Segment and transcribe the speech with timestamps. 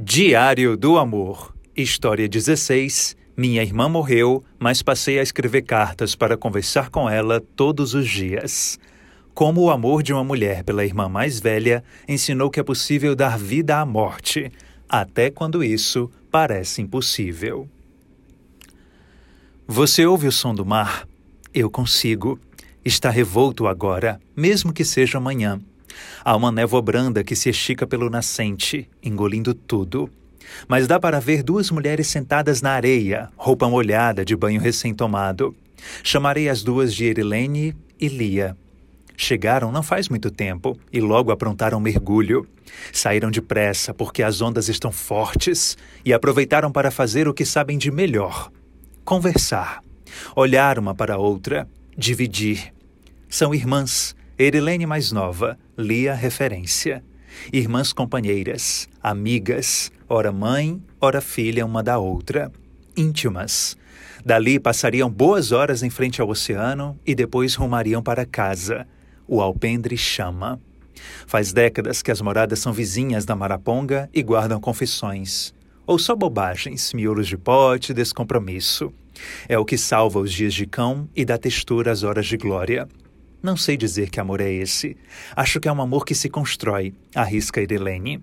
[0.00, 3.16] Diário do Amor, História 16.
[3.36, 8.78] Minha irmã morreu, mas passei a escrever cartas para conversar com ela todos os dias.
[9.34, 13.36] Como o amor de uma mulher pela irmã mais velha ensinou que é possível dar
[13.36, 14.52] vida à morte,
[14.88, 17.68] até quando isso parece impossível.
[19.66, 21.08] Você ouve o som do mar?
[21.52, 22.38] Eu consigo.
[22.84, 25.60] Está revolto agora, mesmo que seja amanhã.
[26.24, 30.10] Há uma névoa branda que se estica pelo nascente, engolindo tudo.
[30.66, 35.54] Mas dá para ver duas mulheres sentadas na areia, roupa molhada de banho recém-tomado.
[36.02, 38.56] Chamarei as duas de Erilene e Lia.
[39.16, 42.46] Chegaram não faz muito tempo e logo aprontaram mergulho.
[42.92, 47.90] Saíram depressa porque as ondas estão fortes e aproveitaram para fazer o que sabem de
[47.90, 48.50] melhor:
[49.04, 49.82] conversar,
[50.36, 52.72] olhar uma para a outra, dividir.
[53.28, 57.02] São irmãs, Erilene mais nova, Lia referência.
[57.52, 62.52] Irmãs companheiras, amigas, ora mãe, ora filha uma da outra.
[62.96, 63.76] Íntimas.
[64.24, 68.86] Dali passariam boas horas em frente ao oceano e depois rumariam para casa.
[69.26, 70.60] O alpendre chama.
[71.26, 75.52] Faz décadas que as moradas são vizinhas da Maraponga e guardam confissões.
[75.84, 78.92] Ou só bobagens, miolos de pote, descompromisso.
[79.48, 82.86] É o que salva os dias de cão e dá textura às horas de glória.
[83.42, 84.96] Não sei dizer que amor é esse.
[85.34, 88.22] Acho que é um amor que se constrói, arrisca Irelene.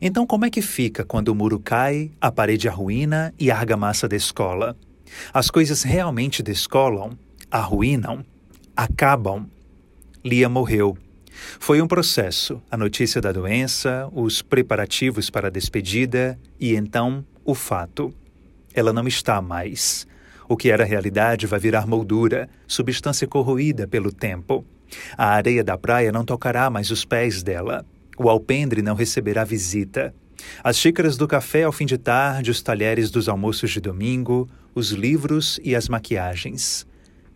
[0.00, 4.08] Então, como é que fica quando o muro cai, a parede arruína e a argamassa
[4.08, 4.76] descola?
[5.32, 7.18] As coisas realmente descolam,
[7.50, 8.24] arruinam,
[8.76, 9.46] acabam.
[10.24, 10.96] Lia morreu.
[11.58, 17.54] Foi um processo, a notícia da doença, os preparativos para a despedida e então o
[17.54, 18.14] fato.
[18.74, 20.06] Ela não está mais.
[20.48, 24.64] O que era realidade vai virar moldura, substância corroída pelo tempo.
[25.16, 27.84] A areia da praia não tocará mais os pés dela.
[28.16, 30.14] O alpendre não receberá visita.
[30.62, 34.90] As xícaras do café ao fim de tarde, os talheres dos almoços de domingo, os
[34.90, 36.86] livros e as maquiagens.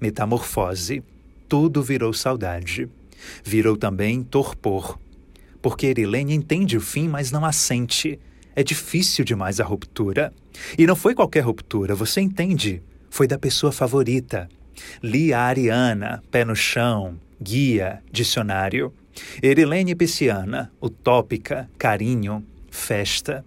[0.00, 1.02] Metamorfose.
[1.48, 2.88] Tudo virou saudade.
[3.42, 4.98] Virou também torpor.
[5.60, 8.20] Porque Erilene entende o fim, mas não assente.
[8.54, 10.32] É difícil demais a ruptura.
[10.78, 14.48] E não foi qualquer ruptura, você entende foi da pessoa favorita.
[15.02, 18.94] Li a Ariana, pé no chão, guia, dicionário.
[19.42, 23.44] Erilene Pisciana, utópica, carinho, festa.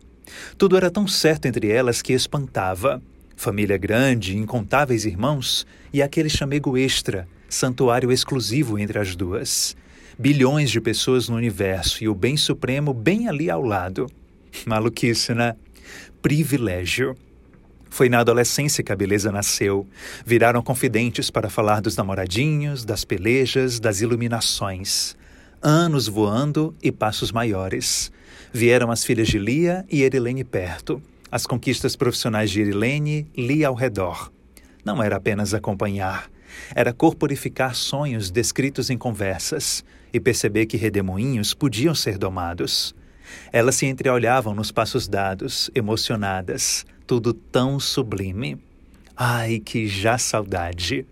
[0.57, 3.01] Tudo era tão certo entre elas que espantava.
[3.35, 9.75] Família grande, incontáveis irmãos e aquele chamego extra, santuário exclusivo entre as duas.
[10.17, 14.07] Bilhões de pessoas no universo e o bem supremo bem ali ao lado.
[14.65, 15.55] Maluquice, né?
[16.21, 17.17] Privilégio.
[17.93, 19.87] Foi na adolescência que a beleza nasceu.
[20.25, 25.15] Viraram confidentes para falar dos namoradinhos, das pelejas, das iluminações.
[25.61, 28.11] Anos voando e passos maiores.
[28.51, 30.99] Vieram as filhas de Lia e Erilene perto.
[31.31, 34.31] As conquistas profissionais de Erilene, Lia ao redor.
[34.83, 36.31] Não era apenas acompanhar.
[36.73, 42.95] Era corporificar sonhos descritos em conversas e perceber que redemoinhos podiam ser domados.
[43.51, 48.57] Elas se entreolhavam nos passos dados, emocionadas, tudo tão sublime.
[49.15, 51.05] Ai, que já saudade!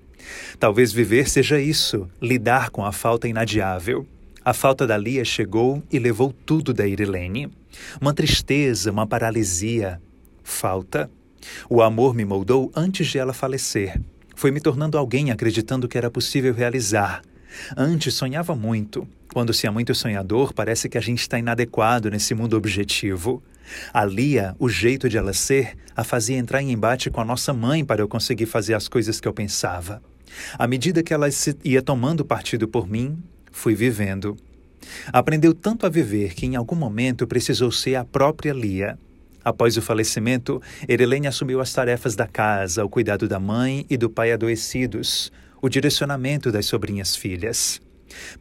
[0.60, 4.08] Talvez viver seja isso, lidar com a falta inadiável.
[4.44, 7.52] A falta da Lia chegou e levou tudo da Irilene.
[8.00, 10.02] Uma tristeza, uma paralisia.
[10.44, 11.10] Falta.
[11.70, 14.00] O amor me moldou antes de ela falecer.
[14.36, 17.22] Foi me tornando alguém acreditando que era possível realizar.
[17.75, 19.07] Antes sonhava muito.
[19.34, 23.41] Quando se é muito sonhador, parece que a gente está inadequado nesse mundo objetivo.
[23.94, 27.53] A Lia, o jeito de ela ser, a fazia entrar em embate com a nossa
[27.53, 30.01] mãe para eu conseguir fazer as coisas que eu pensava.
[30.57, 31.28] À medida que ela
[31.63, 33.17] ia tomando partido por mim,
[33.51, 34.38] fui vivendo.
[35.12, 38.97] Aprendeu tanto a viver que em algum momento precisou ser a própria Lia.
[39.44, 44.09] Após o falecimento, Erelene assumiu as tarefas da casa, o cuidado da mãe e do
[44.09, 45.31] pai adoecidos,
[45.62, 47.80] o direcionamento das sobrinhas filhas.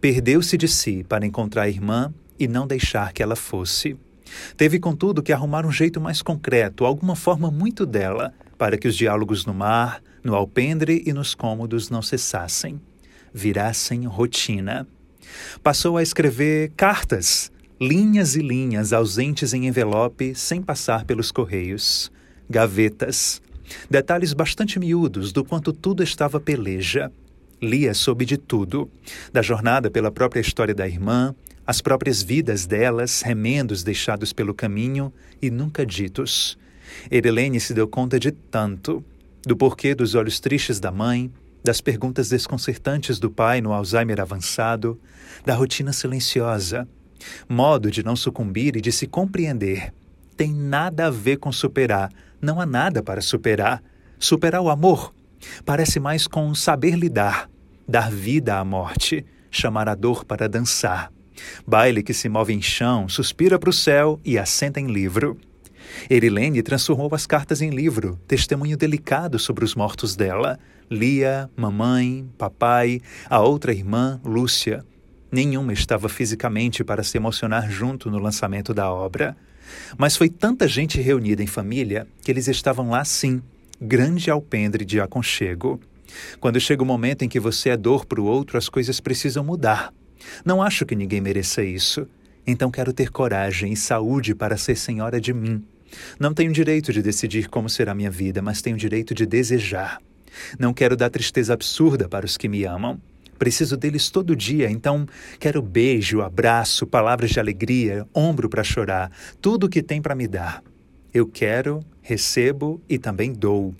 [0.00, 3.96] Perdeu-se de si para encontrar a irmã e não deixar que ela fosse.
[4.56, 8.96] Teve, contudo, que arrumar um jeito mais concreto, alguma forma muito dela, para que os
[8.96, 12.80] diálogos no mar, no alpendre e nos cômodos não cessassem,
[13.32, 14.86] virassem rotina.
[15.62, 17.50] Passou a escrever cartas,
[17.80, 22.10] linhas e linhas ausentes em envelope sem passar pelos correios,
[22.48, 23.40] gavetas,
[23.88, 27.10] detalhes bastante miúdos do quanto tudo estava peleja.
[27.62, 28.90] Lia soube de tudo,
[29.32, 31.34] da jornada pela própria história da irmã,
[31.66, 36.58] as próprias vidas delas, remendos deixados pelo caminho e nunca ditos.
[37.10, 39.04] Erilene se deu conta de tanto,
[39.46, 41.30] do porquê dos olhos tristes da mãe,
[41.62, 44.98] das perguntas desconcertantes do pai no Alzheimer avançado,
[45.44, 46.88] da rotina silenciosa,
[47.48, 49.92] modo de não sucumbir e de se compreender.
[50.40, 52.10] Tem nada a ver com superar.
[52.40, 53.82] Não há nada para superar.
[54.18, 55.12] Superar o amor
[55.66, 57.50] parece mais com saber lidar,
[57.86, 61.12] dar vida à morte, chamar a dor para dançar.
[61.66, 65.36] Baile que se move em chão, suspira para o céu e assenta em livro.
[66.08, 70.58] Erilene transformou as cartas em livro, testemunho delicado sobre os mortos dela.
[70.90, 74.86] Lia, mamãe, papai, a outra irmã, Lúcia.
[75.30, 79.36] Nenhuma estava fisicamente para se emocionar junto no lançamento da obra.
[79.96, 83.42] Mas foi tanta gente reunida em família que eles estavam lá sim,
[83.80, 85.80] grande alpendre de aconchego.
[86.40, 89.44] Quando chega o momento em que você é dor para o outro, as coisas precisam
[89.44, 89.92] mudar.
[90.44, 92.06] Não acho que ninguém mereça isso.
[92.46, 95.64] Então quero ter coragem e saúde para ser senhora de mim.
[96.18, 100.00] Não tenho direito de decidir como será minha vida, mas tenho direito de desejar.
[100.58, 103.00] Não quero dar tristeza absurda para os que me amam.
[103.40, 105.08] Preciso deles todo dia, então
[105.38, 109.10] quero beijo, abraço, palavras de alegria, ombro para chorar,
[109.40, 110.62] tudo o que tem para me dar.
[111.12, 113.74] Eu quero, recebo e também dou.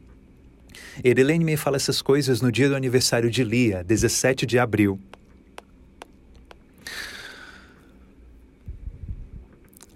[1.04, 4.98] Erilene me fala essas coisas no dia do aniversário de Lia, 17 de abril.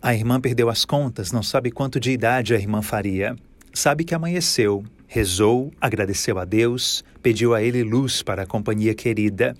[0.02, 3.34] A irmã perdeu as contas, não sabe quanto de idade a irmã faria.
[3.72, 4.84] Sabe que amanheceu,
[5.14, 9.56] rezou, agradeceu a Deus, pediu a ele luz para a companhia querida.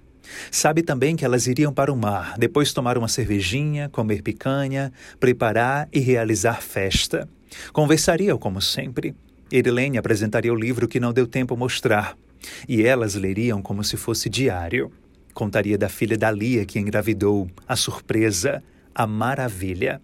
[0.51, 5.89] Sabe também que elas iriam para o mar, depois tomar uma cervejinha, comer picanha, preparar
[5.93, 7.29] e realizar festa.
[7.73, 9.15] Conversariam como sempre.
[9.53, 12.17] Erilene apresentaria o livro que não deu tempo mostrar,
[12.69, 14.91] e elas leriam como se fosse diário.
[15.33, 18.61] Contaria da filha da Lia que engravidou, a surpresa,
[18.93, 20.03] a maravilha.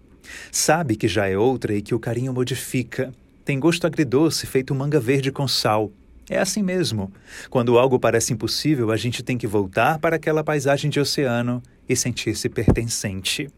[0.53, 3.13] Sabe que já é outra e que o carinho modifica.
[3.51, 5.91] Tem gosto agridoce, feito manga verde com sal.
[6.29, 7.13] É assim mesmo.
[7.51, 11.97] Quando algo parece impossível, a gente tem que voltar para aquela paisagem de oceano e
[11.97, 13.51] sentir-se pertencente.